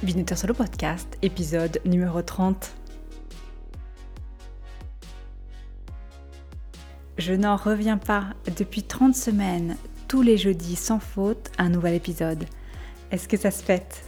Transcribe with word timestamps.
Bienvenue 0.00 0.24
sur 0.32 0.46
le 0.46 0.54
podcast, 0.54 1.18
épisode 1.22 1.80
numéro 1.84 2.22
30. 2.22 2.72
Je 7.18 7.32
n'en 7.32 7.56
reviens 7.56 7.98
pas. 7.98 8.26
Depuis 8.56 8.84
30 8.84 9.16
semaines, 9.16 9.76
tous 10.06 10.22
les 10.22 10.38
jeudis 10.38 10.76
sans 10.76 11.00
faute, 11.00 11.50
un 11.58 11.70
nouvel 11.70 11.94
épisode. 11.94 12.44
Est-ce 13.10 13.26
que 13.26 13.36
ça 13.36 13.50
se 13.50 13.60
fête? 13.60 14.04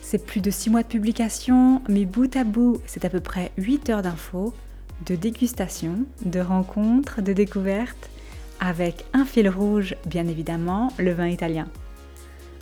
C'est 0.00 0.24
plus 0.24 0.40
de 0.40 0.50
6 0.50 0.70
mois 0.70 0.82
de 0.82 0.88
publication, 0.88 1.82
mais 1.90 2.06
bout 2.06 2.34
à 2.34 2.44
bout, 2.44 2.80
c'est 2.86 3.04
à 3.04 3.10
peu 3.10 3.20
près 3.20 3.52
8 3.58 3.90
heures 3.90 4.02
d'infos, 4.02 4.54
de 5.04 5.14
dégustation, 5.14 6.06
de 6.24 6.40
rencontres, 6.40 7.20
de 7.20 7.34
découvertes, 7.34 8.08
avec 8.60 9.04
un 9.12 9.26
fil 9.26 9.50
rouge, 9.50 9.94
bien 10.06 10.26
évidemment, 10.26 10.90
le 10.98 11.12
vin 11.12 11.28
italien. 11.28 11.68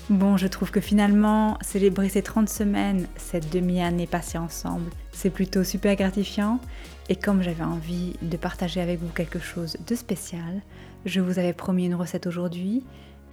Bon, 0.09 0.37
je 0.37 0.47
trouve 0.47 0.71
que 0.71 0.81
finalement, 0.81 1.59
célébrer 1.63 2.09
ces 2.09 2.23
30 2.23 2.49
semaines, 2.49 3.09
cette 3.17 3.53
demi-année 3.53 4.07
passée 4.07 4.39
ensemble, 4.39 4.89
c'est 5.11 5.31
plutôt 5.31 5.65
super 5.65 5.97
gratifiant. 5.97 6.61
Et 7.09 7.17
comme 7.17 7.43
j'avais 7.43 7.65
envie 7.65 8.13
de 8.23 8.37
partager 8.37 8.81
avec 8.81 9.01
vous 9.01 9.09
quelque 9.09 9.41
chose 9.41 9.77
de 9.85 9.95
spécial, 9.97 10.63
je 11.07 11.21
vous 11.21 11.41
avais 11.41 11.53
promis 11.53 11.87
une 11.87 11.97
recette 11.97 12.29
aujourd'hui, 12.29 12.85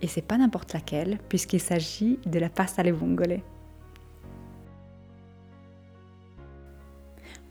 et 0.02 0.08
c'est 0.08 0.24
pas 0.24 0.40
n'importe 0.40 0.74
laquelle, 0.74 1.20
puisqu'il 1.30 1.60
s'agit 1.60 2.18
de 2.26 2.40
la 2.40 2.50
pasta 2.50 2.82
alle 2.82 2.92
vongole. 2.92 3.42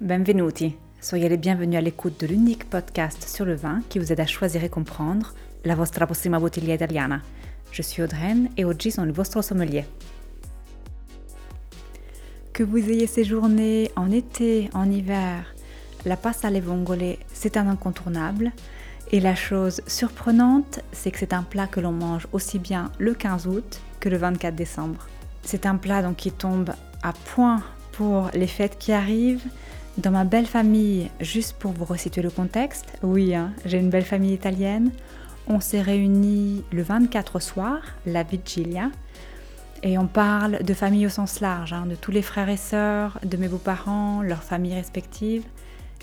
Benvenuti, 0.00 0.74
soyez 1.00 1.28
les 1.28 1.36
bienvenus 1.36 1.78
à 1.78 1.80
l'écoute 1.80 2.18
de 2.18 2.26
l'unique 2.26 2.68
podcast 2.68 3.28
sur 3.28 3.44
le 3.44 3.54
vin 3.54 3.82
qui 3.88 4.00
vous 4.00 4.12
aide 4.12 4.18
à 4.18 4.26
choisir 4.26 4.64
et 4.64 4.68
comprendre 4.68 5.32
la 5.64 5.76
vostra 5.76 6.06
prossima 6.06 6.40
bottiglia 6.40 6.74
italiana 6.74 7.20
je 7.72 7.82
suis 7.82 8.02
Audreyne 8.02 8.50
et 8.56 8.64
oggi 8.64 8.90
sono 8.90 9.06
il 9.06 9.12
vostro 9.12 9.42
sommelier. 9.42 9.86
Que 12.52 12.64
vous 12.64 12.76
ayez 12.90 13.06
séjourné 13.06 13.90
en 13.96 14.12
été, 14.12 14.68
en 14.74 14.90
hiver, 14.90 15.54
la 16.04 16.16
pasta 16.16 16.48
alle 16.48 16.60
vongole, 16.60 17.16
c'est 17.32 17.56
un 17.56 17.66
incontournable. 17.66 18.52
Et 19.10 19.20
la 19.20 19.34
chose 19.34 19.82
surprenante, 19.86 20.80
c'est 20.92 21.10
que 21.10 21.18
c'est 21.18 21.32
un 21.32 21.42
plat 21.42 21.66
que 21.66 21.80
l'on 21.80 21.92
mange 21.92 22.26
aussi 22.32 22.58
bien 22.58 22.90
le 22.98 23.14
15 23.14 23.46
août 23.46 23.80
que 24.00 24.08
le 24.08 24.16
24 24.16 24.54
décembre. 24.54 25.06
C'est 25.42 25.66
un 25.66 25.76
plat 25.76 26.02
donc 26.02 26.16
qui 26.16 26.30
tombe 26.30 26.70
à 27.02 27.12
point 27.12 27.62
pour 27.92 28.30
les 28.34 28.46
fêtes 28.46 28.78
qui 28.78 28.92
arrivent. 28.92 29.44
Dans 29.98 30.10
ma 30.10 30.24
belle 30.24 30.46
famille, 30.46 31.10
juste 31.20 31.56
pour 31.58 31.72
vous 31.72 31.84
resituer 31.84 32.22
le 32.22 32.30
contexte, 32.30 32.86
oui, 33.02 33.34
hein, 33.34 33.52
j'ai 33.66 33.78
une 33.78 33.90
belle 33.90 34.04
famille 34.04 34.32
italienne. 34.32 34.90
On 35.48 35.60
s'est 35.60 35.82
réunis 35.82 36.62
le 36.72 36.82
24 36.82 37.36
au 37.36 37.40
soir, 37.40 37.80
la 38.06 38.22
Vigilia, 38.22 38.90
et 39.82 39.98
on 39.98 40.06
parle 40.06 40.62
de 40.62 40.74
famille 40.74 41.06
au 41.06 41.10
sens 41.10 41.40
large, 41.40 41.72
hein, 41.72 41.86
de 41.86 41.96
tous 41.96 42.12
les 42.12 42.22
frères 42.22 42.48
et 42.48 42.56
sœurs, 42.56 43.18
de 43.24 43.36
mes 43.36 43.48
beaux-parents, 43.48 44.22
leurs 44.22 44.44
familles 44.44 44.74
respectives, 44.74 45.44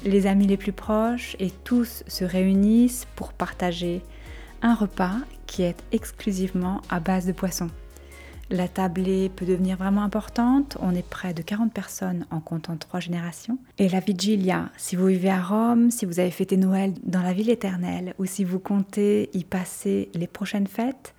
les 0.03 0.27
amis 0.27 0.47
les 0.47 0.57
plus 0.57 0.73
proches, 0.73 1.37
et 1.39 1.51
tous 1.63 2.03
se 2.07 2.25
réunissent 2.25 3.07
pour 3.15 3.31
partager 3.31 4.01
un 4.61 4.75
repas 4.75 5.15
qui 5.47 5.63
est 5.63 5.77
exclusivement 5.93 6.81
à 6.89 6.99
base 6.99 7.25
de 7.25 7.31
poisson. 7.31 7.69
La 8.51 8.67
tablée 8.67 9.29
peut 9.29 9.45
devenir 9.45 9.77
vraiment 9.77 10.01
importante. 10.01 10.75
On 10.81 10.95
est 10.95 11.07
près 11.07 11.35
de 11.35 11.43
40 11.43 11.71
personnes 11.71 12.25
en 12.31 12.39
comptant 12.39 12.77
trois 12.77 12.99
générations. 12.99 13.59
Et 13.77 13.89
la 13.89 13.99
vigilia, 13.99 14.69
si 14.75 14.95
vous 14.95 15.05
vivez 15.05 15.29
à 15.29 15.39
Rome, 15.39 15.91
si 15.91 16.07
vous 16.07 16.19
avez 16.19 16.31
fêté 16.31 16.57
Noël 16.57 16.93
dans 17.03 17.21
la 17.21 17.33
ville 17.33 17.51
éternelle 17.51 18.15
ou 18.17 18.25
si 18.25 18.43
vous 18.43 18.57
comptez 18.57 19.29
y 19.33 19.43
passer 19.43 20.09
les 20.15 20.25
prochaines 20.25 20.65
fêtes, 20.65 21.13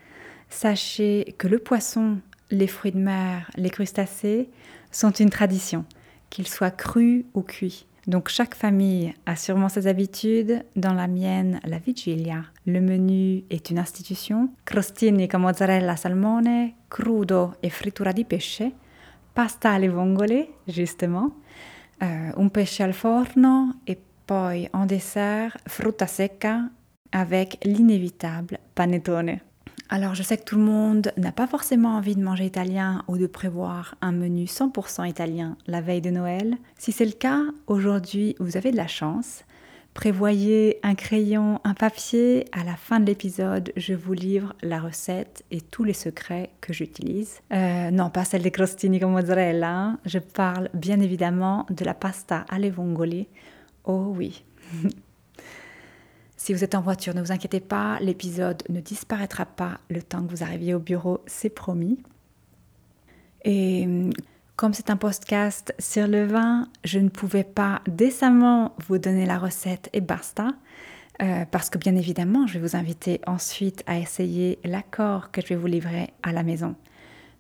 sachez 0.49 1.37
que 1.39 1.47
le 1.47 1.61
poisson, 1.61 2.19
les 2.51 2.67
fruits 2.67 2.91
de 2.91 2.99
mer, 2.99 3.49
les 3.57 3.71
crustacés 3.71 4.51
sont 4.91 5.13
une 5.13 5.31
tradition, 5.31 5.85
qu'ils 6.31 6.49
soient 6.49 6.73
crus 6.73 7.25
ou 7.35 7.43
cuits. 7.43 7.87
Donc 8.11 8.29
chaque 8.29 8.57
famille 8.57 9.15
a 9.25 9.37
sûrement 9.37 9.69
ses 9.69 9.87
habitudes. 9.87 10.65
Dans 10.75 10.95
la 10.95 11.07
mienne, 11.07 11.61
la 11.65 11.79
vigilia, 11.79 12.43
le 12.67 12.81
menu 12.81 13.45
est 13.51 13.71
une 13.71 13.79
institution. 13.79 14.49
Crostini 14.65 15.29
con 15.29 15.43
mozzarella 15.43 15.95
salmone, 15.95 16.75
crudo 16.89 17.55
e 17.61 17.71
frittura 17.71 18.11
di 18.11 18.25
pesce, 18.25 18.73
pasta 19.33 19.71
alle 19.71 19.89
vongole, 19.89 20.49
justement, 20.67 21.31
euh, 22.03 22.33
un 22.37 22.49
pesce 22.49 22.83
al 22.83 22.95
forno 22.95 23.77
et 23.87 24.01
poi 24.27 24.69
en 24.73 24.87
dessert, 24.87 25.57
frutta 25.67 26.09
secca 26.09 26.69
avec 27.13 27.59
l'inévitable 27.63 28.59
panettone. 28.75 29.50
Alors 29.93 30.15
je 30.15 30.23
sais 30.23 30.37
que 30.37 30.45
tout 30.45 30.57
le 30.57 30.63
monde 30.63 31.13
n'a 31.17 31.33
pas 31.33 31.49
forcément 31.49 31.97
envie 31.97 32.15
de 32.15 32.23
manger 32.23 32.45
italien 32.45 33.03
ou 33.09 33.19
de 33.19 33.27
prévoir 33.27 33.97
un 34.01 34.13
menu 34.13 34.45
100% 34.45 35.09
italien 35.09 35.57
la 35.67 35.81
veille 35.81 36.01
de 36.01 36.11
Noël. 36.11 36.59
Si 36.79 36.93
c'est 36.93 37.05
le 37.05 37.11
cas, 37.11 37.41
aujourd'hui 37.67 38.37
vous 38.39 38.57
avez 38.57 38.71
de 38.71 38.77
la 38.77 38.87
chance. 38.87 39.45
Prévoyez 39.93 40.79
un 40.85 40.95
crayon, 40.95 41.61
un 41.65 41.75
papier. 41.75 42.45
À 42.53 42.63
la 42.63 42.77
fin 42.77 43.01
de 43.01 43.07
l'épisode, 43.07 43.73
je 43.77 43.93
vous 43.93 44.13
livre 44.13 44.55
la 44.63 44.79
recette 44.79 45.43
et 45.51 45.61
tous 45.61 45.83
les 45.83 45.93
secrets 45.93 46.51
que 46.61 46.73
j'utilise. 46.73 47.41
Euh, 47.53 47.91
non, 47.91 48.11
pas 48.11 48.25
celle 48.25 48.43
des 48.43 48.53
crostini 48.53 49.01
con 49.01 49.09
mozzarella. 49.09 49.77
Hein. 49.77 49.99
Je 50.07 50.21
parle 50.21 50.71
bien 50.73 51.01
évidemment 51.01 51.67
de 51.69 51.85
la 51.85 51.95
pasta 51.95 52.45
alle 52.49 52.71
vongole. 52.71 53.27
Oh 53.83 54.15
oui. 54.17 54.45
Si 56.43 56.55
vous 56.55 56.65
êtes 56.65 56.75
en 56.75 56.81
voiture, 56.81 57.15
ne 57.15 57.21
vous 57.21 57.33
inquiétez 57.33 57.61
pas, 57.61 57.99
l'épisode 58.01 58.63
ne 58.71 58.81
disparaîtra 58.81 59.45
pas 59.45 59.79
le 59.91 60.03
temps 60.03 60.25
que 60.25 60.31
vous 60.31 60.43
arriviez 60.43 60.73
au 60.73 60.79
bureau, 60.79 61.21
c'est 61.27 61.51
promis. 61.51 61.99
Et 63.45 63.85
hum, 63.85 64.11
comme 64.57 64.73
c'est 64.73 64.89
un 64.89 64.97
podcast 64.97 65.75
sur 65.79 66.07
le 66.07 66.25
vin, 66.25 66.67
je 66.83 66.99
ne 66.99 67.11
pouvais 67.11 67.45
pas 67.45 67.83
décemment 67.87 68.75
vous 68.89 68.97
donner 68.97 69.27
la 69.27 69.39
recette 69.39 69.91
et 69.93 70.01
basta. 70.01 70.49
Euh, 71.21 71.45
parce 71.51 71.69
que 71.69 71.77
bien 71.77 71.95
évidemment, 71.95 72.47
je 72.47 72.55
vais 72.55 72.67
vous 72.67 72.75
inviter 72.75 73.21
ensuite 73.27 73.83
à 73.87 73.99
essayer 73.99 74.59
l'accord 74.65 75.33
que 75.33 75.43
je 75.43 75.49
vais 75.49 75.57
vous 75.57 75.67
livrer 75.67 76.09
à 76.23 76.33
la 76.33 76.43
maison. 76.43 76.75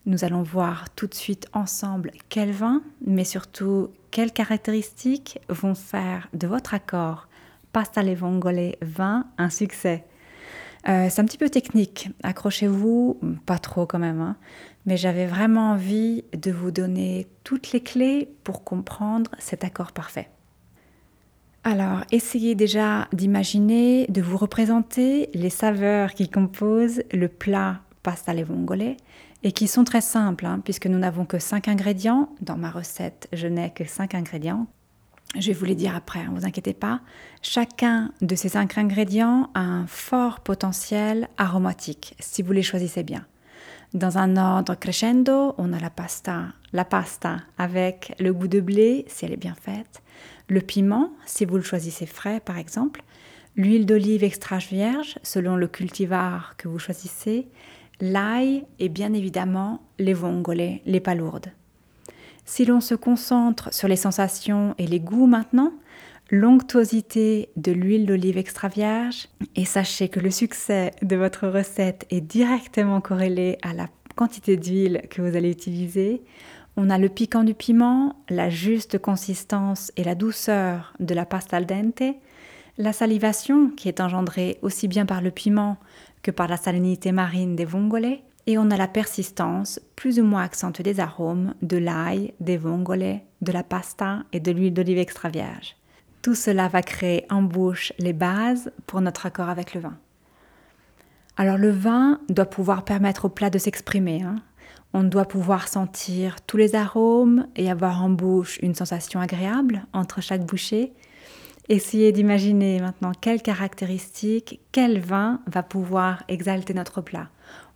Nous 0.05 0.25
allons 0.25 0.43
voir 0.43 0.91
tout 0.91 1.07
de 1.07 1.15
suite 1.15 1.47
ensemble 1.55 2.11
quel 2.29 2.51
vin, 2.51 2.83
mais 3.07 3.25
surtout 3.25 3.93
quelles 4.11 4.33
caractéristiques 4.33 5.41
vont 5.49 5.75
faire 5.75 6.29
de 6.35 6.47
votre 6.47 6.75
accord 6.75 7.30
pasta 7.73 8.01
alle 8.01 8.15
vongole 8.15 8.77
20, 8.83 9.27
un 9.39 9.51
succès. 9.51 10.05
Euh, 10.89 11.09
c'est 11.11 11.21
un 11.21 11.25
petit 11.25 11.39
peu 11.39 11.51
technique, 11.51 12.09
accrochez-vous, 12.23 13.21
pas 13.45 13.59
trop 13.59 13.85
quand 13.85 13.99
même, 13.99 14.21
hein. 14.21 14.37
mais 14.87 14.97
j'avais 14.97 15.27
vraiment 15.27 15.73
envie 15.73 16.25
de 16.33 16.51
vous 16.51 16.71
donner 16.71 17.27
toutes 17.45 17.73
les 17.73 17.81
clés 17.81 18.33
pour 18.45 18.65
comprendre 18.65 19.31
cet 19.39 19.63
accord 19.63 19.93
parfait. 19.93 20.31
Alors, 21.63 22.05
essayez 22.11 22.55
déjà 22.55 23.07
d'imaginer, 23.13 24.07
de 24.09 24.23
vous 24.23 24.39
représenter 24.39 25.29
les 25.35 25.51
saveurs 25.51 26.15
qui 26.15 26.31
composent 26.31 27.03
le 27.13 27.29
plat 27.29 27.81
pasta 28.03 28.33
alle 28.33 28.45
vongole 28.45 28.97
et 29.43 29.53
qui 29.53 29.69
sont 29.69 29.85
très 29.85 30.01
simples, 30.01 30.47
hein, 30.47 30.61
puisque 30.65 30.87
nous 30.87 30.99
n'avons 30.99 31.27
que 31.27 31.39
5 31.39 31.69
ingrédients. 31.69 32.31
Dans 32.41 32.57
ma 32.57 32.71
recette, 32.71 33.29
je 33.35 33.47
n'ai 33.47 33.71
que 33.71 33.85
5 33.85 34.15
ingrédients, 34.15 34.69
je 35.39 35.49
vais 35.49 35.53
vous 35.53 35.65
les 35.65 35.75
dire 35.75 35.95
après, 35.95 36.21
ne 36.21 36.27
hein, 36.27 36.33
vous 36.35 36.47
inquiétez 36.47 36.75
pas. 36.75 37.01
Chacun 37.41 38.13
de 38.21 38.35
ces 38.35 38.51
cinq 38.51 38.79
ingrédients 38.79 39.51
a 39.55 39.61
un 39.61 39.87
fort 39.87 40.41
potentiel 40.41 41.29
aromatique, 41.39 42.15
si 42.19 42.43
vous 42.43 42.53
les 42.53 42.63
choisissez 42.63 43.03
bien. 43.03 43.27
Dans 43.95 44.19
un 44.19 44.37
ordre 44.37 44.75
crescendo, 44.75 45.55
on 45.59 45.73
a 45.73 45.81
la 45.81 45.91
pasta, 45.91 46.47
la 46.73 46.85
pasta 46.85 47.39
avec 47.59 48.15
le 48.19 48.33
goût 48.33 48.49
de 48.49 48.61
blé, 48.61 49.05
si 49.09 49.25
elle 49.25 49.33
est 49.33 49.37
bien 49.37 49.55
faite, 49.55 50.03
le 50.49 50.61
piment, 50.61 51.13
si 51.27 51.45
vous 51.45 51.57
le 51.57 51.63
choisissez 51.63 52.07
frais 52.07 52.41
par 52.41 52.59
exemple, 52.59 53.03
l'huile 53.57 53.87
d'olive 53.87 54.25
extra 54.25 54.59
vierge, 54.59 55.19
selon 55.23 55.57
le 55.57 55.69
cultivar 55.69 56.55
que 56.57 56.69
vous 56.69 56.79
choisissez, 56.79 57.49
l'ail 58.01 58.65
et 58.79 58.89
bien 58.89 59.13
évidemment 59.13 59.83
les 59.99 60.15
vongole, 60.15 60.81
les 60.85 61.01
palourdes. 61.01 61.53
Si 62.51 62.65
l'on 62.65 62.81
se 62.81 62.97
concentre 62.97 63.73
sur 63.73 63.87
les 63.87 63.95
sensations 63.95 64.75
et 64.77 64.89
les 64.89 64.99
goûts 64.99 65.29
maintenant, 65.29 65.73
l'onctuosité 66.33 67.51
de 67.55 67.71
l'huile 67.71 68.07
d'olive 68.07 68.39
extra 68.39 68.67
vierge, 68.67 69.29
et 69.55 69.65
sachez 69.65 70.09
que 70.09 70.19
le 70.19 70.33
succès 70.33 70.91
de 71.01 71.15
votre 71.15 71.47
recette 71.47 72.07
est 72.11 72.21
directement 72.21 73.01
corrélé 73.01 73.57
à 73.63 73.73
la 73.73 73.87
quantité 74.17 74.57
d'huile 74.57 75.03
que 75.11 75.23
vous 75.23 75.37
allez 75.37 75.53
utiliser. 75.53 76.25
On 76.77 76.91
a 76.91 76.99
le 76.99 77.09
piquant 77.09 77.45
du 77.45 77.55
piment, 77.55 78.17
la 78.29 78.51
juste 78.51 78.99
consistance 78.99 79.93
et 79.97 80.03
la 80.03 80.17
douceur 80.17 80.93
de 80.99 81.15
la 81.15 81.27
pasta 81.27 81.57
al 81.57 81.67
dente, 81.67 82.03
la 82.79 82.93
salivation 82.93 83.71
qui 83.71 83.87
est 83.87 84.01
engendrée 84.01 84.59
aussi 84.63 84.89
bien 84.89 85.07
par 85.07 85.23
le 85.23 85.31
piment 85.31 85.77
que 86.25 86.33
par 86.33 86.49
la 86.49 86.57
salinité 86.57 87.13
marine 87.13 87.55
des 87.55 87.65
vongole, 87.65 88.19
et 88.47 88.59
on 88.59 88.71
a 88.71 88.77
la 88.77 88.89
persistance 88.89 89.81
plus 89.97 90.19
ou 90.19 90.25
moins 90.25 90.43
accentuée 90.43 90.83
des 90.83 91.01
arômes 91.01 91.55
de 91.63 91.77
l'ail, 91.77 92.35
des 92.41 92.57
vongole, 92.57 93.21
de 93.41 93.53
la 93.53 93.63
pasta 93.63 94.25
et 94.33 94.41
de 94.41 94.51
l'huile 94.51 94.75
d'olive 94.75 94.99
extra 94.99 95.29
vierge. 95.29 95.77
Tout 96.23 96.35
cela 96.35 96.69
va 96.69 96.83
créer 96.83 97.25
en 97.31 97.43
bouche 97.43 97.93
les 97.99 98.13
bases 98.13 98.73
pour 98.87 99.01
notre 99.01 99.27
accord 99.27 99.49
avec 99.49 99.75
le 99.75 99.81
vin. 99.81 99.97
Alors 101.37 101.57
le 101.57 101.71
vin 101.71 102.21
doit 102.29 102.47
pouvoir 102.47 102.85
permettre 102.85 103.25
au 103.25 103.29
plat 103.31 103.49
de 103.49 103.59
s'exprimer. 103.59 104.23
Hein. 104.23 104.37
On 104.93 105.05
doit 105.05 105.25
pouvoir 105.25 105.69
sentir 105.69 106.43
tous 106.43 106.57
les 106.57 106.75
arômes 106.75 107.47
et 107.57 107.71
avoir 107.71 108.03
en 108.03 108.11
bouche 108.11 108.59
une 108.61 108.75
sensation 108.75 109.21
agréable 109.21 109.87
entre 109.93 110.21
chaque 110.21 110.45
bouchée. 110.45 110.93
Essayez 111.71 112.13
d'imaginer 112.13 112.81
maintenant 112.81 113.13
quelles 113.19 113.43
caractéristiques, 113.43 114.61
quel 114.73 114.99
vin 114.99 115.41
va 115.47 115.63
pouvoir 115.63 116.25
exalter 116.29 116.75
notre 116.75 117.01
plat. 117.01 117.29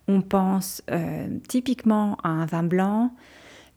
On 0.07 0.21
pense 0.21 0.83
euh, 0.91 1.27
typiquement 1.47 2.17
à 2.23 2.29
un 2.29 2.45
vin 2.45 2.63
blanc, 2.63 3.11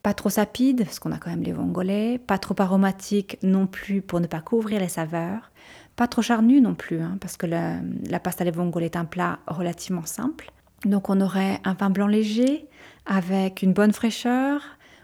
pas 0.03 0.15
trop 0.15 0.31
sapide, 0.31 0.85
parce 0.85 0.99
qu'on 0.99 1.13
a 1.13 1.19
quand 1.19 1.31
même 1.31 1.43
les 1.43 1.53
vongolais, 1.53 2.19
pas 2.19 2.39
trop 2.39 2.55
aromatique 2.59 3.39
non 3.43 3.67
plus 3.67 4.03
pour 4.03 4.21
ne 4.21 4.27
pas 4.27 4.41
couvrir 4.41 4.81
les 4.81 4.89
saveurs, 4.89 5.51
pas 5.97 6.07
trop 6.07 6.23
charnu 6.23 6.61
non 6.61 6.75
plus, 6.75 7.01
hein, 7.01 7.19
parce 7.21 7.37
que 7.37 7.47
la, 7.47 7.81
pasta 8.21 8.45
alle 8.45 8.53
vongole 8.53 8.85
est 8.85 8.97
un 8.97 9.05
plat 9.05 9.41
relativement 9.47 10.05
simple. 10.05 10.53
Donc 10.85 11.11
on 11.11 11.21
aurait 11.21 11.61
un 11.65 11.75
vin 11.75 11.91
blanc 11.91 12.07
léger 12.07 12.67
avec 13.07 13.63
une 13.63 13.73
bonne 13.73 13.93
fraîcheur 13.93 14.63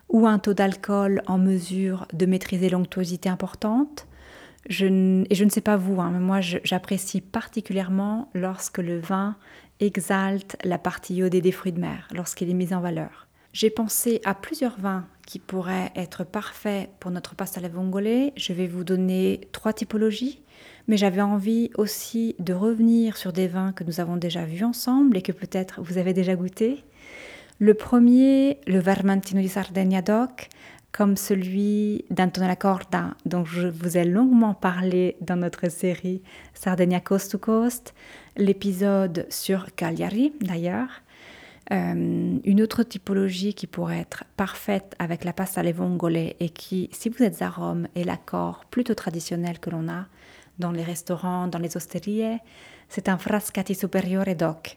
ou 0.09 0.27
un 0.29 0.39
taux 0.39 0.55
d'alcool 0.55 1.23
en 1.27 1.39
mesure 1.39 2.07
de 2.13 2.27
maîtriser 2.27 2.69
l'onctuosité 2.69 3.29
importante. 3.29 4.07
Et 4.71 4.73
je 4.73 5.45
ne 5.45 5.51
sais 5.51 5.61
pas 5.61 5.77
vous, 5.77 6.01
hein, 6.01 6.11
mais 6.13 6.21
moi 6.21 6.41
j'apprécie 6.41 7.21
particulièrement 7.21 8.31
lorsque 8.33 8.79
le 8.79 8.99
vin 8.99 9.37
exalte 9.81 10.57
la 10.65 10.79
partie 10.79 11.15
iodée 11.15 11.41
des 11.41 11.53
fruits 11.53 11.73
de 11.73 11.81
mer, 11.81 12.09
lorsqu'il 12.13 12.51
est 12.51 12.55
mis 12.55 12.75
en 12.75 12.81
valeur. 12.81 13.27
J'ai 13.53 13.71
pensé 13.71 14.21
à 14.25 14.35
plusieurs 14.35 14.79
vins 14.81 15.07
qui 15.27 15.39
pourraient 15.39 15.93
être 15.95 16.25
parfaits 16.25 16.91
pour 16.99 17.13
notre 17.13 17.37
pasta 17.37 17.61
alla 17.61 17.69
vongole. 17.69 18.33
Je 18.37 18.53
vais 18.53 18.67
vous 18.67 18.83
donner 18.83 19.43
trois 19.53 19.73
typologies, 19.73 20.43
mais 20.89 20.97
j'avais 20.97 21.21
envie 21.21 21.71
aussi 21.77 22.35
de 22.41 22.53
revenir 22.53 23.17
sur 23.17 23.33
des 23.33 23.47
vins 23.47 23.73
que 23.73 23.85
nous 23.85 24.01
avons 24.01 24.17
déjà 24.17 24.45
vus 24.45 24.65
ensemble 24.65 25.17
et 25.17 25.23
que 25.23 25.33
peut-être 25.33 25.81
vous 25.81 25.99
avez 25.99 26.13
déjà 26.13 26.35
goûté. 26.35 26.83
Le 27.61 27.75
premier, 27.75 28.59
le 28.67 28.81
Vermentino 28.81 29.41
di 29.41 29.49
Sardegna 29.49 30.03
DOC, 30.03 30.49
comme 30.95 31.17
celui 31.17 32.05
d'Antonella 32.11 32.55
Corda, 32.55 33.15
dont 33.27 33.45
je 33.45 33.67
vous 33.67 33.99
ai 33.99 34.05
longuement 34.05 34.55
parlé 34.55 35.17
dans 35.21 35.35
notre 35.35 35.69
série 35.69 36.23
Sardegna 36.55 37.01
Coast 37.01 37.33
to 37.33 37.39
Coast, 37.39 37.95
l'épisode 38.37 39.27
sur 39.29 39.75
Cagliari 39.75 40.33
d'ailleurs. 40.41 41.03
Euh, 41.73 42.39
une 42.45 42.63
autre 42.63 42.85
typologie 42.85 43.55
qui 43.55 43.67
pourrait 43.67 43.99
être 43.99 44.23
parfaite 44.37 44.95
avec 45.01 45.25
la 45.25 45.33
pasta 45.33 45.63
vongole 45.73 46.17
et 46.17 46.51
qui, 46.55 46.91
si 46.93 47.09
vous 47.09 47.25
êtes 47.25 47.43
à 47.43 47.51
Rome, 47.51 47.89
est 47.97 48.05
l'accord 48.05 48.65
plutôt 48.71 48.95
traditionnel 48.95 49.59
que 49.59 49.71
l'on 49.71 49.89
a 49.89 50.07
dans 50.59 50.73
les 50.73 50.83
restaurants, 50.83 51.49
dans 51.49 51.59
les 51.59 51.77
osteries, 51.77 52.39
c'est 52.89 53.09
un 53.09 53.19
frascati 53.19 53.75
superiore 53.75 54.35
doc. 54.37 54.77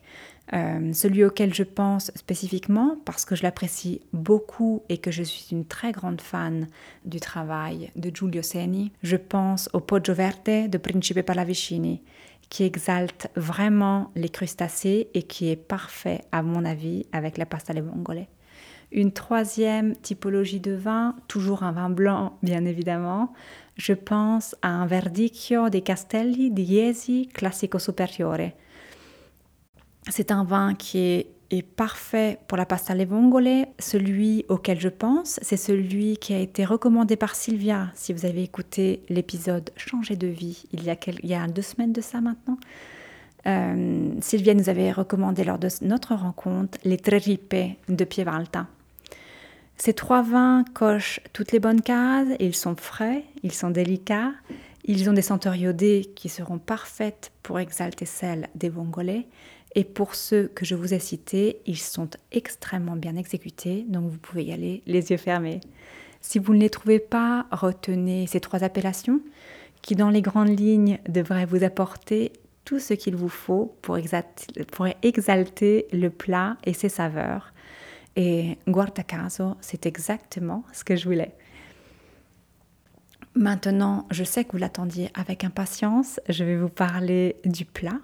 Euh, 0.53 0.93
celui 0.93 1.25
auquel 1.25 1.53
je 1.53 1.63
pense 1.63 2.09
spécifiquement 2.15 2.95
parce 3.03 3.25
que 3.25 3.35
je 3.35 3.43
l'apprécie 3.43 4.01
beaucoup 4.13 4.81
et 4.87 4.97
que 4.97 5.11
je 5.11 5.23
suis 5.23 5.47
une 5.51 5.65
très 5.65 5.91
grande 5.91 6.21
fan 6.21 6.67
du 7.03 7.19
travail 7.19 7.91
de 7.97 8.09
Giulio 8.13 8.41
Seni, 8.41 8.93
je 9.03 9.17
pense 9.17 9.69
au 9.73 9.81
Poggio 9.81 10.13
Verde 10.13 10.69
de 10.69 10.77
Principe 10.77 11.21
Pallavicini 11.21 12.01
qui 12.49 12.63
exalte 12.63 13.29
vraiment 13.35 14.11
les 14.15 14.29
crustacés 14.29 15.09
et 15.13 15.23
qui 15.23 15.49
est 15.49 15.57
parfait, 15.57 16.21
à 16.31 16.41
mon 16.41 16.63
avis, 16.63 17.05
avec 17.11 17.37
la 17.37 17.45
pasta 17.45 17.73
alle 17.73 17.81
vongole. 17.81 18.25
Une 18.91 19.11
troisième 19.11 19.95
typologie 19.97 20.61
de 20.61 20.71
vin, 20.71 21.15
toujours 21.27 21.63
un 21.63 21.73
vin 21.73 21.89
blanc, 21.89 22.37
bien 22.41 22.65
évidemment. 22.65 23.33
Je 23.75 23.93
pense 23.93 24.55
à 24.61 24.69
un 24.69 24.85
Verdicchio 24.85 25.69
dei 25.69 25.81
Castelli 25.81 26.51
di 26.51 26.63
Iesi 26.63 27.27
Classico 27.27 27.79
Superiore. 27.79 28.53
C'est 30.09 30.31
un 30.31 30.45
vin 30.45 30.73
qui 30.73 31.27
est 31.51 31.61
parfait 31.61 32.39
pour 32.47 32.57
la 32.57 32.65
pasta 32.65 32.93
alle 32.93 33.05
vongole. 33.05 33.67
Celui 33.77 34.45
auquel 34.47 34.79
je 34.79 34.89
pense, 34.89 35.37
c'est 35.41 35.57
celui 35.57 36.17
qui 36.17 36.33
a 36.33 36.39
été 36.39 36.63
recommandé 36.63 37.17
par 37.17 37.35
Sylvia. 37.35 37.91
Si 37.93 38.13
vous 38.13 38.25
avez 38.25 38.43
écouté 38.43 39.01
l'épisode 39.09 39.69
Changer 39.75 40.15
de 40.15 40.27
vie, 40.27 40.63
il 40.71 40.83
y, 40.83 41.33
a 41.33 41.47
deux 41.47 41.61
semaines 41.61 41.93
de 41.93 42.01
ça 42.01 42.21
maintenant, 42.21 42.57
euh, 43.47 44.09
Sylvia 44.21 44.53
nous 44.53 44.69
avait 44.69 44.93
recommandé 44.93 45.43
lors 45.43 45.59
de 45.59 45.67
notre 45.81 46.15
rencontre 46.15 46.77
les 46.85 46.97
Treripe 46.97 47.55
de 47.89 48.03
Pievalta. 48.05 48.67
Ces 49.77 49.93
trois 49.93 50.23
vins 50.23 50.65
cochent 50.73 51.19
toutes 51.33 51.51
les 51.51 51.59
bonnes 51.59 51.81
cases, 51.81 52.27
ils 52.39 52.55
sont 52.55 52.75
frais, 52.75 53.23
ils 53.43 53.53
sont 53.53 53.69
délicats, 53.69 54.33
ils 54.85 55.09
ont 55.09 55.13
des 55.13 55.21
senteurs 55.21 55.55
iodées 55.55 56.11
qui 56.15 56.29
seront 56.29 56.57
parfaites 56.57 57.31
pour 57.43 57.59
exalter 57.59 58.05
celles 58.05 58.49
des 58.55 58.69
vongolais 58.69 59.27
et 59.75 59.83
pour 59.83 60.15
ceux 60.15 60.47
que 60.47 60.65
je 60.65 60.73
vous 60.73 60.95
ai 60.95 60.99
cités, 60.99 61.61
ils 61.67 61.77
sont 61.77 62.09
extrêmement 62.31 62.95
bien 62.95 63.15
exécutés, 63.15 63.85
donc 63.87 64.09
vous 64.09 64.17
pouvez 64.17 64.45
y 64.45 64.51
aller 64.51 64.81
les 64.87 65.11
yeux 65.11 65.17
fermés. 65.17 65.59
Si 66.21 66.39
vous 66.39 66.55
ne 66.55 66.59
les 66.59 66.71
trouvez 66.71 66.99
pas, 66.99 67.45
retenez 67.51 68.25
ces 68.25 68.39
trois 68.39 68.63
appellations 68.63 69.21
qui, 69.83 69.95
dans 69.95 70.09
les 70.09 70.23
grandes 70.23 70.59
lignes, 70.59 70.97
devraient 71.07 71.45
vous 71.45 71.63
apporter 71.63 72.33
tout 72.65 72.79
ce 72.79 72.95
qu'il 72.95 73.15
vous 73.15 73.29
faut 73.29 73.77
pour 73.83 73.97
exalter, 73.97 74.63
pour 74.65 74.87
exalter 75.03 75.85
le 75.93 76.09
plat 76.09 76.57
et 76.65 76.73
ses 76.73 76.89
saveurs. 76.89 77.53
Et 78.17 78.57
guarda 78.67 79.03
caso, 79.03 79.55
c'est 79.61 79.85
exactement 79.85 80.65
ce 80.73 80.83
que 80.83 80.97
je 80.97 81.05
voulais. 81.05 81.33
Maintenant, 83.35 84.05
je 84.11 84.25
sais 84.25 84.43
que 84.43 84.51
vous 84.51 84.57
l'attendiez 84.57 85.09
avec 85.13 85.45
impatience. 85.45 86.19
Je 86.27 86.43
vais 86.43 86.57
vous 86.57 86.69
parler 86.69 87.37
du 87.45 87.63
plat 87.63 87.99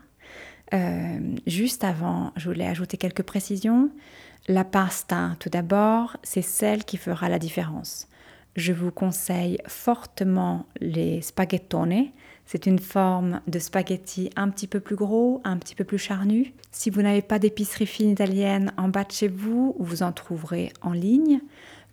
euh, 0.74 1.20
juste 1.46 1.84
avant, 1.84 2.32
je 2.36 2.50
voulais 2.50 2.66
ajouter 2.66 2.98
quelques 2.98 3.24
précisions. 3.24 3.92
La 4.48 4.64
pasta, 4.64 5.36
tout 5.40 5.50
d'abord, 5.50 6.18
c'est 6.24 6.42
celle 6.42 6.84
qui 6.84 6.98
fera 6.98 7.30
la 7.30 7.40
différence. 7.40 8.08
Je 8.56 8.74
vous 8.74 8.92
conseille 8.92 9.58
fortement 9.68 10.66
les 10.80 11.22
spaghettone. 11.22 12.08
C'est 12.46 12.66
une 12.66 12.80
forme 12.80 13.42
de 13.48 13.60
spaghetti 13.60 14.30
un 14.36 14.50
petit 14.50 14.68
peu 14.68 14.80
plus 14.80 14.96
gros, 14.96 15.42
un 15.44 15.58
petit 15.58 15.76
peu 15.76 15.84
plus 15.84 15.98
charnu. 15.98 16.54
Si 16.72 16.90
vous 16.90 17.02
n'avez 17.02 17.22
pas 17.22 17.40
d'épicerie 17.40 17.86
fine 17.86 18.12
italienne 18.12 18.74
en 18.78 18.90
bas 18.90 19.04
de 19.04 19.12
chez 19.12 19.28
vous, 19.28 19.76
vous 19.80 20.04
en 20.04 20.12
trouverez 20.12 20.72
en 20.82 20.92
ligne, 20.92 21.40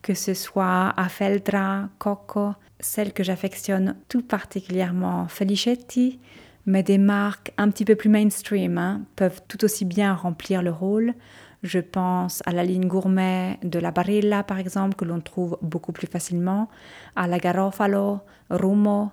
que 0.02 0.14
ce 0.14 0.35
soit 0.35 0.93
à 0.97 1.08
Feldra, 1.08 1.88
Coco, 1.99 2.52
celle 2.81 3.12
que 3.12 3.23
j'affectionne 3.23 3.97
tout 4.08 4.23
particulièrement, 4.23 5.29
Felicetti, 5.29 6.19
mais 6.67 6.82
des 6.82 6.99
marques 6.99 7.53
un 7.56 7.70
petit 7.70 7.85
peu 7.85 7.94
plus 7.94 8.08
mainstream 8.08 8.79
hein, 8.79 9.03
peuvent 9.17 9.41
tout 9.49 9.64
aussi 9.64 9.85
bien 9.85 10.14
remplir 10.14 10.62
le 10.62 10.70
rôle. 10.70 11.14
Je 11.62 11.79
pense 11.79 12.43
à 12.46 12.53
la 12.53 12.65
ligne 12.65 12.86
gourmet 12.86 13.58
de 13.63 13.79
la 13.79 13.91
Barilla, 13.91 14.43
par 14.43 14.58
exemple, 14.58 14.94
que 14.94 15.05
l'on 15.05 15.20
trouve 15.20 15.58
beaucoup 15.63 15.93
plus 15.93 16.06
facilement, 16.06 16.69
à 17.17 17.27
la 17.27 17.39
Garofalo, 17.39 18.20
Rumo. 18.48 19.10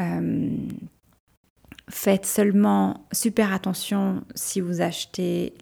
Euh, 0.00 0.50
faites 1.88 2.26
seulement 2.26 3.06
super 3.12 3.52
attention 3.52 4.24
si 4.34 4.60
vous 4.60 4.80
achetez 4.80 5.54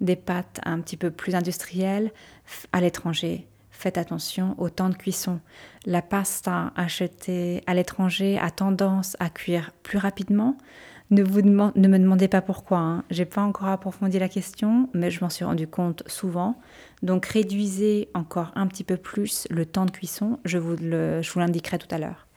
des 0.00 0.16
pâtes 0.16 0.60
un 0.64 0.80
petit 0.80 0.96
peu 0.96 1.10
plus 1.10 1.34
industrielles 1.34 2.12
à 2.72 2.80
l'étranger 2.80 3.46
faites 3.82 3.98
attention 3.98 4.54
au 4.58 4.70
temps 4.70 4.88
de 4.88 4.94
cuisson. 4.94 5.40
La 5.86 6.02
pasta 6.02 6.72
achetée 6.76 7.64
à 7.66 7.74
l'étranger 7.74 8.38
a 8.38 8.50
tendance 8.50 9.16
à 9.18 9.28
cuire 9.28 9.72
plus 9.82 9.98
rapidement. 9.98 10.56
Ne, 11.10 11.24
me 11.24 11.98
demandez 11.98 12.28
pas 12.28 12.40
pourquoi, 12.40 12.78
hein. 12.78 13.04
j'ai 13.10 13.24
pas 13.24 13.42
encore 13.42 13.68
approfondi 13.68 14.20
la 14.20 14.28
question, 14.28 14.88
mais 14.94 15.10
je 15.10 15.20
m'en 15.20 15.28
suis 15.28 15.44
rendu 15.44 15.66
compte 15.66 16.04
souvent. 16.06 16.60
Donc 17.02 17.26
réduisez 17.26 18.08
encore 18.14 18.52
un 18.54 18.68
petit 18.68 18.84
peu 18.84 18.96
plus 18.96 19.48
le 19.50 19.66
temps 19.66 19.84
de 19.84 19.90
cuisson, 19.90 20.38
je 20.44 20.58
vous 20.58 20.76
l'indiquerai 21.36 21.78
tout 21.78 21.92
à 21.92 21.98
l'heure. 21.98 22.28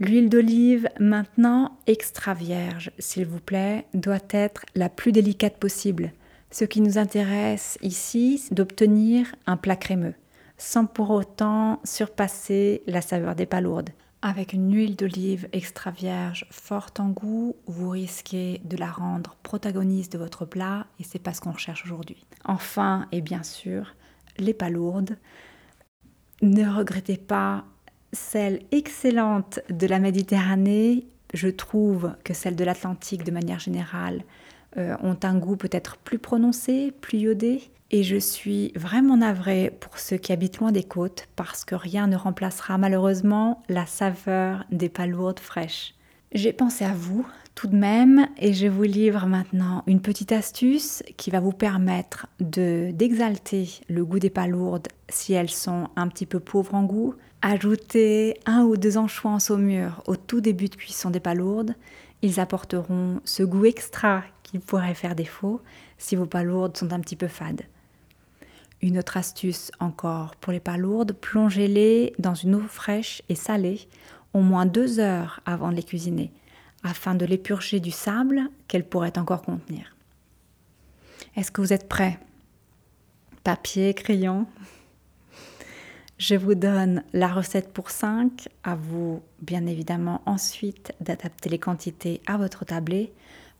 L'huile 0.00 0.30
d'olive, 0.30 0.88
maintenant 0.98 1.76
extra 1.86 2.32
vierge, 2.32 2.90
s'il 2.98 3.26
vous 3.26 3.38
plaît, 3.38 3.84
doit 3.92 4.16
être 4.30 4.64
la 4.74 4.88
plus 4.88 5.12
délicate 5.12 5.58
possible. 5.58 6.12
Ce 6.50 6.64
qui 6.64 6.80
nous 6.80 6.96
intéresse 6.96 7.76
ici, 7.82 8.38
c'est 8.38 8.54
d'obtenir 8.54 9.26
un 9.46 9.58
plat 9.58 9.76
crémeux, 9.76 10.14
sans 10.56 10.86
pour 10.86 11.10
autant 11.10 11.80
surpasser 11.84 12.82
la 12.86 13.02
saveur 13.02 13.34
des 13.34 13.44
palourdes. 13.44 13.90
Avec 14.22 14.54
une 14.54 14.74
huile 14.74 14.96
d'olive 14.96 15.48
extra 15.52 15.90
vierge 15.90 16.46
forte 16.50 16.98
en 16.98 17.10
goût, 17.10 17.56
vous 17.66 17.90
risquez 17.90 18.62
de 18.64 18.78
la 18.78 18.90
rendre 18.90 19.36
protagoniste 19.42 20.14
de 20.14 20.18
votre 20.18 20.46
plat 20.46 20.86
et 20.98 21.04
c'est 21.04 21.18
pas 21.18 21.34
ce 21.34 21.42
qu'on 21.42 21.52
recherche 21.52 21.84
aujourd'hui. 21.84 22.24
Enfin, 22.46 23.06
et 23.12 23.20
bien 23.20 23.42
sûr, 23.42 23.94
les 24.38 24.54
palourdes. 24.54 25.18
Ne 26.40 26.64
regrettez 26.64 27.18
pas 27.18 27.66
celle 28.12 28.60
excellente 28.72 29.60
de 29.70 29.86
la 29.86 29.98
Méditerranée. 29.98 31.06
Je 31.34 31.48
trouve 31.48 32.14
que 32.24 32.34
celle 32.34 32.56
de 32.56 32.64
l'Atlantique, 32.64 33.24
de 33.24 33.30
manière 33.30 33.58
générale, 33.58 34.22
euh, 34.76 34.96
ont 35.02 35.18
un 35.22 35.36
goût 35.36 35.56
peut-être 35.56 35.96
plus 35.96 36.18
prononcé, 36.18 36.92
plus 37.00 37.18
iodé. 37.18 37.62
Et 37.92 38.04
je 38.04 38.16
suis 38.16 38.72
vraiment 38.76 39.16
navrée 39.16 39.76
pour 39.80 39.98
ceux 39.98 40.16
qui 40.16 40.32
habitent 40.32 40.58
loin 40.58 40.70
des 40.70 40.84
côtes 40.84 41.26
parce 41.34 41.64
que 41.64 41.74
rien 41.74 42.06
ne 42.06 42.16
remplacera 42.16 42.78
malheureusement 42.78 43.62
la 43.68 43.84
saveur 43.84 44.64
des 44.70 44.88
palourdes 44.88 45.40
fraîches. 45.40 45.94
J'ai 46.32 46.52
pensé 46.52 46.84
à 46.84 46.94
vous 46.94 47.26
tout 47.56 47.66
de 47.66 47.76
même 47.76 48.28
et 48.38 48.52
je 48.52 48.68
vous 48.68 48.84
livre 48.84 49.26
maintenant 49.26 49.82
une 49.88 50.00
petite 50.00 50.30
astuce 50.30 51.02
qui 51.16 51.30
va 51.30 51.40
vous 51.40 51.52
permettre 51.52 52.28
de 52.38 52.92
d'exalter 52.92 53.68
le 53.88 54.04
goût 54.04 54.20
des 54.20 54.30
palourdes 54.30 54.86
si 55.08 55.32
elles 55.32 55.50
sont 55.50 55.88
un 55.96 56.06
petit 56.06 56.26
peu 56.26 56.38
pauvres 56.38 56.76
en 56.76 56.84
goût. 56.84 57.16
Ajoutez 57.42 58.38
un 58.44 58.64
ou 58.64 58.76
deux 58.76 58.98
anchois 58.98 59.30
en 59.30 59.38
saumure 59.38 60.02
au 60.06 60.16
tout 60.16 60.42
début 60.42 60.68
de 60.68 60.76
cuisson 60.76 61.08
des 61.08 61.20
palourdes. 61.20 61.74
Ils 62.20 62.38
apporteront 62.38 63.20
ce 63.24 63.42
goût 63.42 63.64
extra 63.64 64.24
qui 64.42 64.58
pourrait 64.58 64.94
faire 64.94 65.14
défaut 65.14 65.62
si 65.96 66.16
vos 66.16 66.26
palourdes 66.26 66.76
sont 66.76 66.92
un 66.92 67.00
petit 67.00 67.16
peu 67.16 67.28
fades. 67.28 67.62
Une 68.82 68.98
autre 68.98 69.16
astuce 69.16 69.70
encore 69.80 70.36
pour 70.36 70.52
les 70.52 70.60
palourdes, 70.60 71.12
plongez-les 71.12 72.12
dans 72.18 72.34
une 72.34 72.56
eau 72.56 72.60
fraîche 72.60 73.22
et 73.30 73.34
salée 73.34 73.88
au 74.34 74.40
moins 74.40 74.66
deux 74.66 75.00
heures 75.00 75.40
avant 75.46 75.70
de 75.70 75.76
les 75.76 75.82
cuisiner 75.82 76.32
afin 76.82 77.14
de 77.14 77.26
les 77.26 77.38
purger 77.38 77.80
du 77.80 77.90
sable 77.90 78.42
qu'elles 78.68 78.88
pourraient 78.88 79.18
encore 79.18 79.42
contenir. 79.42 79.96
Est-ce 81.36 81.50
que 81.50 81.60
vous 81.60 81.72
êtes 81.72 81.88
prêts? 81.88 82.18
Papier, 83.44 83.94
crayon? 83.94 84.46
Je 86.20 86.34
vous 86.34 86.54
donne 86.54 87.02
la 87.14 87.28
recette 87.28 87.72
pour 87.72 87.88
5. 87.88 88.46
À 88.62 88.74
vous, 88.74 89.22
bien 89.40 89.64
évidemment, 89.64 90.20
ensuite 90.26 90.92
d'adapter 91.00 91.48
les 91.48 91.58
quantités 91.58 92.20
à 92.26 92.36
votre 92.36 92.66
tablé. 92.66 93.14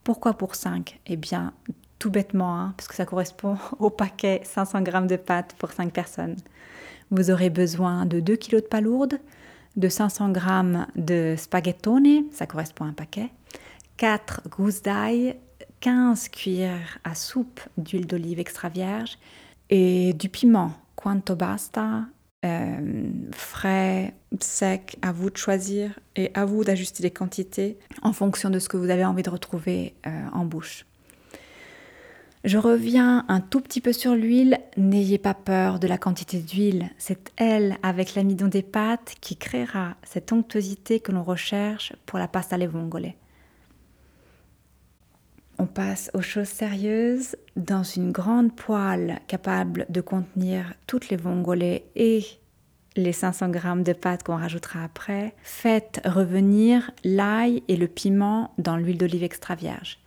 Pourquoi 0.04 0.34
pour 0.34 0.54
5 0.54 1.00
Eh 1.06 1.16
bien, 1.16 1.54
tout 1.98 2.10
bêtement, 2.10 2.60
hein, 2.60 2.74
parce 2.76 2.86
que 2.86 2.94
ça 2.94 3.06
correspond 3.06 3.56
au 3.78 3.88
paquet 3.88 4.42
500 4.44 4.84
g 4.84 4.92
de 5.06 5.16
pâtes 5.16 5.54
pour 5.58 5.72
5 5.72 5.90
personnes. 5.90 6.36
Vous 7.10 7.30
aurez 7.30 7.48
besoin 7.48 8.04
de 8.04 8.20
2 8.20 8.36
kg 8.36 8.56
de 8.56 8.60
palourdes, 8.60 9.18
de 9.76 9.88
500 9.88 10.34
g 10.34 10.40
de 10.96 11.36
spaghettone, 11.38 12.24
ça 12.30 12.46
correspond 12.46 12.84
à 12.84 12.88
un 12.88 12.92
paquet, 12.92 13.30
4 13.96 14.50
gousses 14.50 14.82
d'ail, 14.82 15.34
15 15.80 16.28
cuillères 16.28 16.98
à 17.04 17.14
soupe 17.14 17.62
d'huile 17.78 18.06
d'olive 18.06 18.38
extra 18.38 18.68
vierge 18.68 19.16
et 19.70 20.12
du 20.12 20.28
piment, 20.28 20.74
quanto 20.94 21.34
basta, 21.34 22.02
euh, 22.44 23.10
frais, 23.32 24.14
sec, 24.40 24.96
à 25.02 25.12
vous 25.12 25.30
de 25.30 25.36
choisir 25.36 25.98
et 26.16 26.30
à 26.34 26.44
vous 26.44 26.64
d'ajuster 26.64 27.02
les 27.02 27.10
quantités 27.10 27.78
en 28.02 28.12
fonction 28.12 28.48
de 28.48 28.58
ce 28.58 28.68
que 28.68 28.76
vous 28.76 28.90
avez 28.90 29.04
envie 29.04 29.22
de 29.22 29.30
retrouver 29.30 29.94
euh, 30.06 30.10
en 30.32 30.44
bouche. 30.44 30.86
Je 32.44 32.56
reviens 32.56 33.26
un 33.28 33.40
tout 33.40 33.60
petit 33.60 33.82
peu 33.82 33.92
sur 33.92 34.14
l'huile. 34.14 34.58
N'ayez 34.78 35.18
pas 35.18 35.34
peur 35.34 35.78
de 35.78 35.86
la 35.86 35.98
quantité 35.98 36.38
d'huile. 36.38 36.88
C'est 36.96 37.30
elle, 37.36 37.76
avec 37.82 38.14
l'amidon 38.14 38.48
des 38.48 38.62
pâtes, 38.62 39.16
qui 39.20 39.36
créera 39.36 39.96
cette 40.02 40.32
onctuosité 40.32 41.00
que 41.00 41.12
l'on 41.12 41.22
recherche 41.22 41.92
pour 42.06 42.18
la 42.18 42.28
pasta 42.28 42.56
alle 42.56 42.66
vongole. 42.66 43.12
On 45.60 45.66
passe 45.66 46.10
aux 46.14 46.22
choses 46.22 46.48
sérieuses. 46.48 47.36
Dans 47.54 47.82
une 47.82 48.12
grande 48.12 48.56
poêle 48.56 49.20
capable 49.26 49.84
de 49.90 50.00
contenir 50.00 50.72
toutes 50.86 51.10
les 51.10 51.18
vongole 51.18 51.62
et 51.62 52.24
les 52.96 53.12
500 53.12 53.52
g 53.52 53.60
de 53.84 53.92
pâtes 53.92 54.22
qu'on 54.22 54.38
rajoutera 54.38 54.82
après, 54.82 55.34
faites 55.42 56.00
revenir 56.06 56.92
l'ail 57.04 57.62
et 57.68 57.76
le 57.76 57.88
piment 57.88 58.54
dans 58.56 58.78
l'huile 58.78 58.96
d'olive 58.96 59.22
extra 59.22 59.54
vierge. 59.54 59.98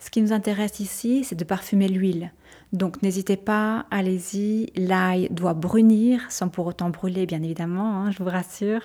Ce 0.00 0.10
qui 0.10 0.20
nous 0.20 0.34
intéresse 0.34 0.80
ici, 0.80 1.24
c'est 1.24 1.34
de 1.34 1.44
parfumer 1.44 1.88
l'huile. 1.88 2.30
Donc 2.74 3.00
n'hésitez 3.00 3.38
pas, 3.38 3.86
allez-y. 3.90 4.70
L'ail 4.76 5.30
doit 5.30 5.54
brunir 5.54 6.30
sans 6.30 6.50
pour 6.50 6.66
autant 6.66 6.90
brûler, 6.90 7.24
bien 7.24 7.42
évidemment, 7.42 8.02
hein, 8.02 8.10
je 8.10 8.22
vous 8.22 8.28
rassure. 8.28 8.82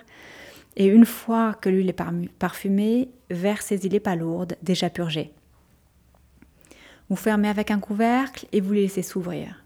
Et 0.77 0.85
une 0.85 1.05
fois 1.05 1.55
que 1.55 1.67
l'huile 1.67 1.89
est 1.89 2.29
parfumée, 2.39 3.09
versez-y 3.29 3.89
les 3.89 3.99
palourdes 3.99 4.55
déjà 4.63 4.89
purgées. 4.89 5.33
Vous 7.09 7.15
fermez 7.15 7.49
avec 7.49 7.71
un 7.71 7.79
couvercle 7.79 8.47
et 8.51 8.61
vous 8.61 8.73
les 8.73 8.83
laissez 8.83 9.03
s'ouvrir. 9.03 9.63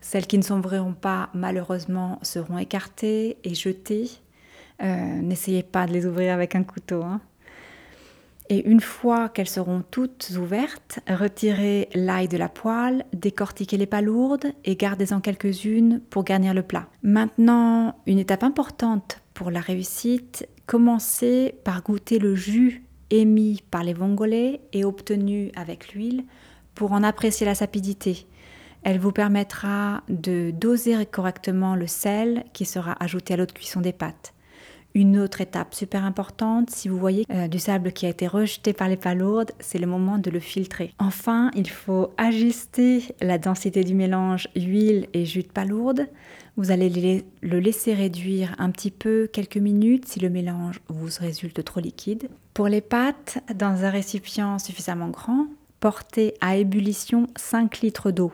Celles 0.00 0.26
qui 0.26 0.38
ne 0.38 0.42
s'ouvriront 0.42 0.94
pas, 0.94 1.28
malheureusement, 1.34 2.18
seront 2.22 2.58
écartées 2.58 3.36
et 3.44 3.54
jetées. 3.54 4.10
Euh, 4.82 5.20
n'essayez 5.20 5.62
pas 5.62 5.86
de 5.86 5.92
les 5.92 6.06
ouvrir 6.06 6.32
avec 6.32 6.54
un 6.54 6.64
couteau. 6.64 7.02
Hein. 7.02 7.20
Et 8.48 8.68
une 8.68 8.80
fois 8.80 9.28
qu'elles 9.28 9.48
seront 9.48 9.84
toutes 9.88 10.32
ouvertes, 10.36 10.98
retirez 11.08 11.88
l'ail 11.94 12.26
de 12.26 12.36
la 12.36 12.48
poêle, 12.48 13.04
décortiquez 13.12 13.76
les 13.76 13.86
palourdes 13.86 14.52
et 14.64 14.74
gardez-en 14.74 15.20
quelques-unes 15.20 16.00
pour 16.10 16.24
garnir 16.24 16.52
le 16.52 16.62
plat. 16.62 16.88
Maintenant, 17.04 17.94
une 18.06 18.18
étape 18.18 18.42
importante 18.42 19.20
pour 19.34 19.52
la 19.52 19.60
réussite, 19.60 20.48
commencez 20.66 21.54
par 21.62 21.84
goûter 21.84 22.18
le 22.18 22.34
jus 22.34 22.82
émis 23.10 23.62
par 23.70 23.84
les 23.84 23.94
vongolais 23.94 24.60
et 24.72 24.84
obtenu 24.84 25.50
avec 25.56 25.92
l'huile 25.92 26.24
pour 26.74 26.92
en 26.92 27.02
apprécier 27.02 27.46
la 27.46 27.54
sapidité. 27.54 28.26
Elle 28.82 28.98
vous 28.98 29.12
permettra 29.12 30.02
de 30.08 30.50
doser 30.52 31.04
correctement 31.06 31.74
le 31.76 31.86
sel 31.86 32.44
qui 32.52 32.64
sera 32.64 32.96
ajouté 33.02 33.34
à 33.34 33.36
l'eau 33.36 33.46
de 33.46 33.52
cuisson 33.52 33.80
des 33.80 33.92
pâtes. 33.92 34.32
Une 34.94 35.18
autre 35.18 35.40
étape 35.40 35.72
super 35.72 36.04
importante, 36.04 36.70
si 36.70 36.88
vous 36.88 36.98
voyez 36.98 37.24
euh, 37.30 37.46
du 37.46 37.60
sable 37.60 37.92
qui 37.92 38.06
a 38.06 38.08
été 38.08 38.26
rejeté 38.26 38.72
par 38.72 38.88
les 38.88 38.96
palourdes, 38.96 39.52
c'est 39.60 39.78
le 39.78 39.86
moment 39.86 40.18
de 40.18 40.30
le 40.30 40.40
filtrer. 40.40 40.92
Enfin, 40.98 41.52
il 41.54 41.70
faut 41.70 42.12
ajuster 42.16 43.04
la 43.20 43.38
densité 43.38 43.84
du 43.84 43.94
mélange 43.94 44.48
huile 44.56 45.06
et 45.12 45.24
jus 45.24 45.44
de 45.44 45.48
palourde. 45.48 46.08
Vous 46.56 46.72
allez 46.72 47.24
le 47.40 47.60
laisser 47.60 47.94
réduire 47.94 48.56
un 48.58 48.70
petit 48.70 48.90
peu, 48.90 49.28
quelques 49.32 49.56
minutes, 49.56 50.08
si 50.08 50.18
le 50.18 50.28
mélange 50.28 50.80
vous 50.88 51.08
résulte 51.20 51.62
trop 51.62 51.80
liquide. 51.80 52.28
Pour 52.52 52.66
les 52.66 52.80
pâtes, 52.80 53.38
dans 53.54 53.84
un 53.84 53.90
récipient 53.90 54.58
suffisamment 54.58 55.08
grand, 55.08 55.46
portez 55.78 56.34
à 56.40 56.56
ébullition 56.56 57.28
5 57.36 57.80
litres 57.80 58.10
d'eau. 58.10 58.32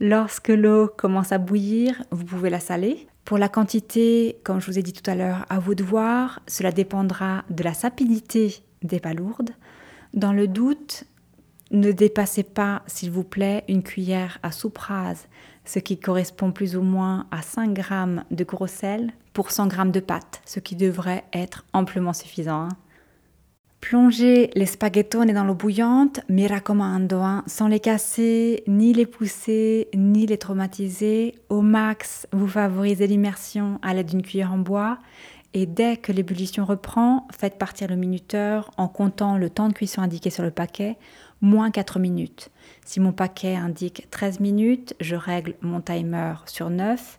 Lorsque 0.00 0.48
l'eau 0.48 0.88
commence 0.96 1.32
à 1.32 1.38
bouillir, 1.38 2.04
vous 2.12 2.24
pouvez 2.24 2.50
la 2.50 2.60
saler. 2.60 3.07
Pour 3.28 3.36
la 3.36 3.50
quantité, 3.50 4.40
comme 4.42 4.58
je 4.58 4.64
vous 4.64 4.78
ai 4.78 4.82
dit 4.82 4.94
tout 4.94 5.10
à 5.10 5.14
l'heure, 5.14 5.44
à 5.50 5.58
vous 5.58 5.74
de 5.74 5.84
voir, 5.84 6.40
cela 6.46 6.72
dépendra 6.72 7.44
de 7.50 7.62
la 7.62 7.74
sapidité 7.74 8.62
des 8.80 9.00
palourdes. 9.00 9.50
Dans 10.14 10.32
le 10.32 10.48
doute, 10.48 11.04
ne 11.70 11.92
dépassez 11.92 12.42
pas, 12.42 12.80
s'il 12.86 13.10
vous 13.10 13.24
plaît, 13.24 13.64
une 13.68 13.82
cuillère 13.82 14.38
à 14.42 14.50
soupe 14.50 14.78
rase, 14.78 15.28
ce 15.66 15.78
qui 15.78 16.00
correspond 16.00 16.52
plus 16.52 16.74
ou 16.74 16.80
moins 16.80 17.26
à 17.30 17.42
5 17.42 17.76
g 17.76 17.84
de 18.30 18.44
gros 18.44 18.66
sel 18.66 19.12
pour 19.34 19.50
100 19.50 19.68
g 19.68 19.76
de 19.90 20.00
pâte, 20.00 20.40
ce 20.46 20.58
qui 20.58 20.74
devrait 20.74 21.24
être 21.34 21.66
amplement 21.74 22.14
suffisant. 22.14 22.62
Hein. 22.62 22.76
Plongez 23.80 24.50
les 24.54 24.66
spaghettones 24.66 25.32
dans 25.32 25.44
l'eau 25.44 25.54
bouillante, 25.54 26.20
mi 26.28 26.46
raccomando, 26.46 27.18
hein, 27.18 27.44
sans 27.46 27.68
les 27.68 27.78
casser, 27.78 28.64
ni 28.66 28.92
les 28.92 29.06
pousser, 29.06 29.88
ni 29.94 30.26
les 30.26 30.36
traumatiser. 30.36 31.36
Au 31.48 31.62
max, 31.62 32.26
vous 32.32 32.48
favorisez 32.48 33.06
l'immersion 33.06 33.78
à 33.82 33.94
l'aide 33.94 34.08
d'une 34.08 34.22
cuillère 34.22 34.52
en 34.52 34.58
bois. 34.58 34.98
Et 35.54 35.64
dès 35.64 35.96
que 35.96 36.12
l'ébullition 36.12 36.64
reprend, 36.64 37.26
faites 37.30 37.56
partir 37.56 37.88
le 37.88 37.96
minuteur 37.96 38.70
en 38.76 38.88
comptant 38.88 39.38
le 39.38 39.48
temps 39.48 39.68
de 39.68 39.74
cuisson 39.74 40.02
indiqué 40.02 40.28
sur 40.28 40.42
le 40.42 40.50
paquet, 40.50 40.98
moins 41.40 41.70
4 41.70 42.00
minutes. 42.00 42.50
Si 42.84 43.00
mon 43.00 43.12
paquet 43.12 43.54
indique 43.54 44.10
13 44.10 44.40
minutes, 44.40 44.94
je 45.00 45.14
règle 45.14 45.54
mon 45.62 45.80
timer 45.80 46.34
sur 46.46 46.68
9. 46.68 47.18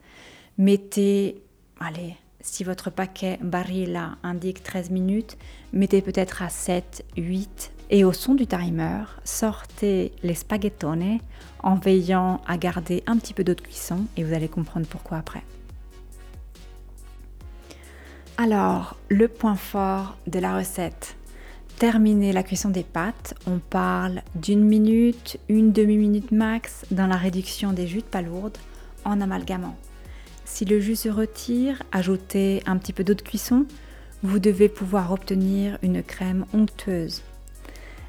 Mettez, 0.57 1.41
allez, 1.79 2.17
si 2.41 2.63
votre 2.63 2.89
paquet 2.89 3.37
Barilla 3.41 4.17
indique 4.23 4.63
13 4.63 4.89
minutes, 4.91 5.37
mettez 5.73 6.01
peut-être 6.01 6.41
à 6.41 6.49
7, 6.49 7.05
8 7.17 7.71
et 7.91 8.03
au 8.03 8.13
son 8.13 8.35
du 8.35 8.47
timer, 8.47 9.03
sortez 9.23 10.11
les 10.23 10.35
spaghettone 10.35 11.19
en 11.63 11.75
veillant 11.75 12.41
à 12.47 12.57
garder 12.57 13.03
un 13.07 13.17
petit 13.17 13.33
peu 13.33 13.43
d'eau 13.43 13.55
de 13.55 13.61
cuisson 13.61 14.05
et 14.15 14.23
vous 14.23 14.33
allez 14.33 14.47
comprendre 14.47 14.85
pourquoi 14.87 15.17
après. 15.17 15.43
Alors, 18.37 18.95
le 19.09 19.27
point 19.27 19.55
fort 19.55 20.15
de 20.27 20.39
la 20.39 20.55
recette. 20.55 21.17
Terminer 21.77 22.31
la 22.31 22.43
cuisson 22.43 22.69
des 22.69 22.83
pâtes, 22.83 23.33
on 23.47 23.59
parle 23.59 24.21
d'une 24.35 24.63
minute, 24.63 25.39
une 25.49 25.71
demi-minute 25.71 26.31
max 26.31 26.85
dans 26.91 27.07
la 27.07 27.15
réduction 27.15 27.73
des 27.73 27.87
jus 27.87 27.99
de 27.99 28.03
palourde 28.03 28.57
en 29.03 29.19
amalgamant. 29.21 29.77
Si 30.51 30.65
le 30.65 30.81
jus 30.81 30.97
se 30.97 31.09
retire, 31.09 31.83
ajoutez 31.93 32.63
un 32.65 32.77
petit 32.77 32.91
peu 32.91 33.05
d'eau 33.05 33.13
de 33.13 33.21
cuisson, 33.21 33.65
vous 34.23 34.39
devez 34.39 34.67
pouvoir 34.67 35.13
obtenir 35.13 35.77
une 35.83 36.03
crème 36.03 36.45
onctueuse. 36.53 37.21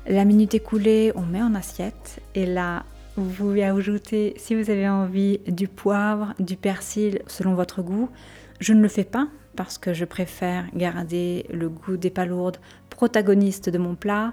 La 0.08 0.24
minute 0.24 0.54
écoulée, 0.54 1.12
on 1.14 1.20
met 1.20 1.42
en 1.42 1.54
assiette 1.54 2.20
et 2.34 2.46
là, 2.46 2.84
vous 3.16 3.30
pouvez 3.30 3.62
ajouter, 3.62 4.34
si 4.38 4.56
vous 4.56 4.70
avez 4.70 4.88
envie, 4.88 5.38
du 5.46 5.68
poivre, 5.68 6.34
du 6.40 6.56
persil 6.56 7.20
selon 7.28 7.54
votre 7.54 7.82
goût. 7.82 8.08
Je 8.58 8.72
ne 8.72 8.82
le 8.82 8.88
fais 8.88 9.04
pas 9.04 9.28
parce 9.60 9.76
que 9.76 9.92
je 9.92 10.06
préfère 10.06 10.64
garder 10.74 11.44
le 11.52 11.68
goût 11.68 11.98
des 11.98 12.08
palourdes 12.08 12.56
protagoniste 12.88 13.68
de 13.68 13.76
mon 13.76 13.94
plat. 13.94 14.32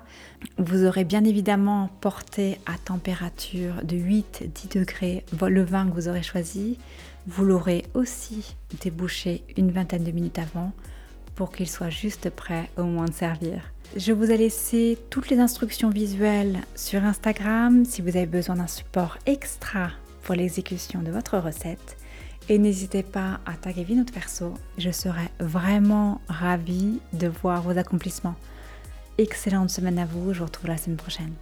Vous 0.57 0.85
aurez 0.85 1.03
bien 1.03 1.25
évidemment 1.25 1.89
porté 1.99 2.59
à 2.65 2.77
température 2.77 3.83
de 3.83 3.97
8-10 3.97 4.79
degrés 4.79 5.25
le 5.41 5.63
vin 5.65 5.85
que 5.85 5.93
vous 5.93 6.07
aurez 6.07 6.23
choisi. 6.23 6.79
Vous 7.27 7.43
l'aurez 7.43 7.83
aussi 7.93 8.55
débouché 8.81 9.43
une 9.57 9.71
vingtaine 9.71 10.05
de 10.05 10.11
minutes 10.11 10.39
avant 10.39 10.71
pour 11.35 11.51
qu'il 11.51 11.67
soit 11.67 11.89
juste 11.89 12.29
prêt 12.29 12.69
au 12.77 12.83
moins 12.83 13.03
de 13.03 13.13
servir. 13.13 13.73
Je 13.97 14.13
vous 14.13 14.31
ai 14.31 14.37
laissé 14.37 14.97
toutes 15.09 15.29
les 15.29 15.39
instructions 15.39 15.89
visuelles 15.89 16.59
sur 16.73 17.03
Instagram 17.03 17.83
si 17.83 18.01
vous 18.01 18.15
avez 18.15 18.27
besoin 18.27 18.55
d'un 18.55 18.67
support 18.67 19.17
extra 19.25 19.89
pour 20.23 20.35
l'exécution 20.35 21.01
de 21.01 21.11
votre 21.11 21.37
recette. 21.37 21.97
Et 22.49 22.59
n'hésitez 22.59 23.03
pas 23.03 23.41
à 23.45 23.53
taguer 23.53 23.83
de 23.83 24.09
Perso, 24.09 24.53
je 24.77 24.89
serai 24.89 25.27
vraiment 25.39 26.21
ravie 26.29 27.01
de 27.11 27.27
voir 27.27 27.61
vos 27.61 27.77
accomplissements. 27.77 28.35
Excellente 29.17 29.69
semaine 29.69 29.99
à 29.99 30.05
vous, 30.05 30.33
je 30.33 30.39
vous 30.39 30.45
retrouve 30.45 30.69
la 30.69 30.77
semaine 30.77 30.95
prochaine. 30.95 31.33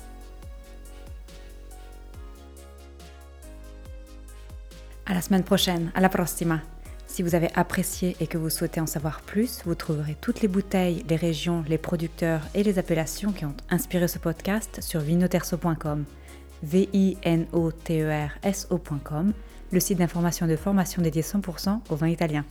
À 5.06 5.14
la 5.14 5.22
semaine 5.22 5.44
prochaine, 5.44 5.92
à 5.94 6.02
la 6.02 6.10
prossima. 6.10 6.62
Si 7.06 7.22
vous 7.22 7.36
avez 7.36 7.50
apprécié 7.54 8.16
et 8.20 8.26
que 8.26 8.40
vous 8.40 8.50
souhaitez 8.50 8.82
en 8.82 8.88
savoir 8.88 9.22
plus, 9.22 9.62
vous 9.64 9.76
trouverez 9.76 10.18
toutes 10.20 10.42
les 10.42 10.48
bouteilles, 10.48 11.06
les 11.08 11.18
régions, 11.18 11.64
les 11.68 11.78
producteurs 11.78 12.42
et 12.56 12.64
les 12.64 12.80
appellations 12.80 13.32
qui 13.32 13.46
ont 13.46 13.54
inspiré 13.70 14.08
ce 14.08 14.18
podcast 14.18 14.82
sur 14.82 15.02
vinoterso.com. 15.02 16.06
V-I-N-O-T-E-R-S-O.com, 16.64 19.34
le 19.76 19.82
site 19.82 20.00
d'information 20.00 20.48
de 20.48 20.56
formation 20.56 21.02
dédié 21.02 21.22
100% 21.22 21.80
au 21.90 21.96
vin 21.98 22.08
italien. 22.08 22.46